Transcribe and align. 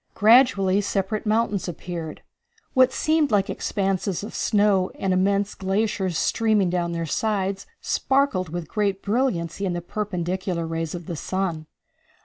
Gradually 0.15 0.81
separate 0.81 1.27
mountains 1.27 1.67
appeared. 1.67 2.23
What 2.73 2.91
seemed 2.91 3.29
like 3.29 3.51
expanses 3.51 4.23
of 4.23 4.33
snow 4.33 4.89
and 4.97 5.13
immense 5.13 5.53
glaciers 5.53 6.17
streaming 6.17 6.71
down 6.71 6.91
their 6.93 7.05
sides 7.05 7.67
sparkled 7.81 8.49
with 8.49 8.67
great 8.67 9.03
brilliancy 9.03 9.63
in 9.63 9.73
the 9.73 9.79
perpendicular 9.81 10.65
rays 10.65 10.95
of 10.95 11.05
the 11.05 11.15
sun. 11.15 11.67